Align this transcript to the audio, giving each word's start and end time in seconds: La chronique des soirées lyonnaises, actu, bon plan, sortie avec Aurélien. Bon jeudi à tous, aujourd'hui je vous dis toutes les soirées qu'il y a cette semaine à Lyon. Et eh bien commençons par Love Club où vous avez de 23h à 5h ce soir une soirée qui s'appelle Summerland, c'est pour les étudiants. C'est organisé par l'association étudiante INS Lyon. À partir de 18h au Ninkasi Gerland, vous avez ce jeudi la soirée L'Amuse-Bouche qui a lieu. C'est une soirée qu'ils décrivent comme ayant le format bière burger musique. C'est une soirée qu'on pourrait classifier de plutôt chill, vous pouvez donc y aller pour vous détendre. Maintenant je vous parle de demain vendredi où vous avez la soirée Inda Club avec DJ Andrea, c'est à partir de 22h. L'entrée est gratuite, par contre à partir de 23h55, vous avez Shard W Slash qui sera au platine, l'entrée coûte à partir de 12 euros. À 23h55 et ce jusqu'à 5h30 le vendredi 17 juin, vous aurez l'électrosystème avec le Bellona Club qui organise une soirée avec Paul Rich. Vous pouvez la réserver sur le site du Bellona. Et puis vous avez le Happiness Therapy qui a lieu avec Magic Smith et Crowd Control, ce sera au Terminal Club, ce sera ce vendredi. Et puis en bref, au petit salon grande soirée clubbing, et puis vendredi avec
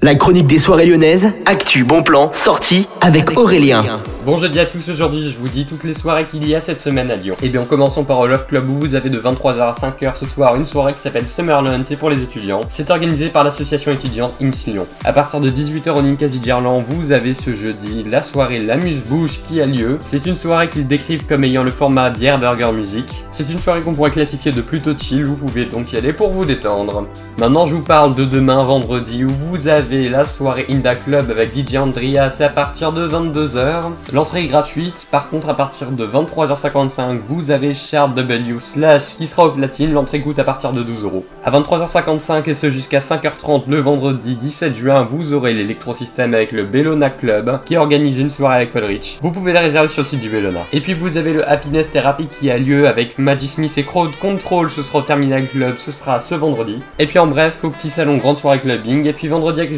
La 0.00 0.14
chronique 0.14 0.46
des 0.46 0.60
soirées 0.60 0.86
lyonnaises, 0.86 1.32
actu, 1.44 1.82
bon 1.82 2.04
plan, 2.04 2.30
sortie 2.32 2.86
avec 3.00 3.36
Aurélien. 3.36 4.00
Bon 4.24 4.36
jeudi 4.36 4.60
à 4.60 4.66
tous, 4.66 4.88
aujourd'hui 4.90 5.28
je 5.28 5.36
vous 5.36 5.48
dis 5.48 5.66
toutes 5.66 5.82
les 5.82 5.94
soirées 5.94 6.24
qu'il 6.24 6.46
y 6.46 6.54
a 6.54 6.60
cette 6.60 6.78
semaine 6.78 7.10
à 7.10 7.16
Lyon. 7.16 7.34
Et 7.42 7.46
eh 7.46 7.48
bien 7.48 7.64
commençons 7.64 8.04
par 8.04 8.24
Love 8.24 8.46
Club 8.46 8.68
où 8.68 8.74
vous 8.74 8.94
avez 8.94 9.10
de 9.10 9.18
23h 9.18 9.60
à 9.60 9.72
5h 9.72 10.16
ce 10.16 10.24
soir 10.24 10.54
une 10.54 10.66
soirée 10.66 10.92
qui 10.92 11.00
s'appelle 11.00 11.26
Summerland, 11.26 11.84
c'est 11.84 11.96
pour 11.96 12.10
les 12.10 12.22
étudiants. 12.22 12.60
C'est 12.68 12.90
organisé 12.90 13.28
par 13.28 13.42
l'association 13.42 13.90
étudiante 13.90 14.34
INS 14.40 14.70
Lyon. 14.70 14.86
À 15.04 15.12
partir 15.12 15.40
de 15.40 15.50
18h 15.50 15.90
au 15.90 16.02
Ninkasi 16.02 16.40
Gerland, 16.44 16.84
vous 16.86 17.10
avez 17.10 17.34
ce 17.34 17.54
jeudi 17.54 18.04
la 18.08 18.22
soirée 18.22 18.58
L'Amuse-Bouche 18.60 19.40
qui 19.48 19.60
a 19.60 19.66
lieu. 19.66 19.98
C'est 20.04 20.26
une 20.26 20.36
soirée 20.36 20.68
qu'ils 20.68 20.86
décrivent 20.86 21.26
comme 21.26 21.42
ayant 21.42 21.64
le 21.64 21.72
format 21.72 22.10
bière 22.10 22.38
burger 22.38 22.70
musique. 22.70 23.24
C'est 23.32 23.50
une 23.50 23.58
soirée 23.58 23.80
qu'on 23.80 23.94
pourrait 23.94 24.12
classifier 24.12 24.52
de 24.52 24.60
plutôt 24.60 24.96
chill, 24.96 25.24
vous 25.24 25.36
pouvez 25.36 25.64
donc 25.64 25.92
y 25.92 25.96
aller 25.96 26.12
pour 26.12 26.30
vous 26.30 26.44
détendre. 26.44 27.08
Maintenant 27.38 27.66
je 27.66 27.74
vous 27.74 27.82
parle 27.82 28.14
de 28.14 28.24
demain 28.24 28.62
vendredi 28.62 29.24
où 29.24 29.30
vous 29.30 29.68
avez 29.68 29.87
la 29.88 30.26
soirée 30.26 30.66
Inda 30.68 30.94
Club 30.94 31.30
avec 31.30 31.56
DJ 31.56 31.76
Andrea, 31.76 32.28
c'est 32.28 32.44
à 32.44 32.50
partir 32.50 32.92
de 32.92 33.08
22h. 33.08 33.84
L'entrée 34.12 34.42
est 34.42 34.48
gratuite, 34.48 35.06
par 35.10 35.30
contre 35.30 35.48
à 35.48 35.54
partir 35.54 35.90
de 35.90 36.06
23h55, 36.06 37.20
vous 37.26 37.50
avez 37.50 37.72
Shard 37.72 38.14
W 38.14 38.56
Slash 38.60 39.16
qui 39.16 39.26
sera 39.26 39.46
au 39.46 39.50
platine, 39.50 39.92
l'entrée 39.92 40.20
coûte 40.20 40.38
à 40.38 40.44
partir 40.44 40.72
de 40.72 40.82
12 40.82 41.04
euros. 41.04 41.24
À 41.42 41.50
23h55 41.50 42.50
et 42.50 42.54
ce 42.54 42.68
jusqu'à 42.68 42.98
5h30 42.98 43.62
le 43.68 43.78
vendredi 43.78 44.36
17 44.36 44.74
juin, 44.74 45.08
vous 45.08 45.32
aurez 45.32 45.54
l'électrosystème 45.54 46.34
avec 46.34 46.52
le 46.52 46.64
Bellona 46.64 47.08
Club 47.08 47.60
qui 47.64 47.78
organise 47.78 48.18
une 48.18 48.30
soirée 48.30 48.56
avec 48.56 48.72
Paul 48.72 48.84
Rich. 48.84 49.18
Vous 49.22 49.30
pouvez 49.30 49.54
la 49.54 49.60
réserver 49.60 49.88
sur 49.88 50.02
le 50.02 50.08
site 50.08 50.20
du 50.20 50.28
Bellona. 50.28 50.60
Et 50.74 50.82
puis 50.82 50.92
vous 50.92 51.16
avez 51.16 51.32
le 51.32 51.48
Happiness 51.48 51.90
Therapy 51.90 52.26
qui 52.26 52.50
a 52.50 52.58
lieu 52.58 52.86
avec 52.86 53.18
Magic 53.18 53.50
Smith 53.50 53.72
et 53.78 53.84
Crowd 53.84 54.10
Control, 54.20 54.70
ce 54.70 54.82
sera 54.82 54.98
au 54.98 55.02
Terminal 55.02 55.46
Club, 55.46 55.76
ce 55.78 55.92
sera 55.92 56.20
ce 56.20 56.34
vendredi. 56.34 56.80
Et 56.98 57.06
puis 57.06 57.18
en 57.18 57.26
bref, 57.26 57.64
au 57.64 57.70
petit 57.70 57.88
salon 57.88 58.18
grande 58.18 58.36
soirée 58.36 58.60
clubbing, 58.60 59.06
et 59.06 59.14
puis 59.14 59.28
vendredi 59.28 59.60
avec 59.60 59.77